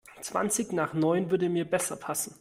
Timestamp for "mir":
1.47-1.63